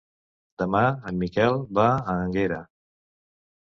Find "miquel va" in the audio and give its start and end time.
1.25-1.87